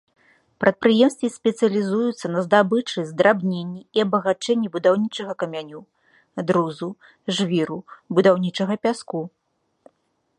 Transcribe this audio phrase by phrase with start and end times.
[0.63, 5.81] Прадпрыемствы спецыялізуюцца на здабычы, здрабненні і абагачэнні будаўнічага каменю,
[6.51, 6.87] друзу,
[7.41, 7.79] жвіру,
[8.21, 9.19] будаўнічага пяску.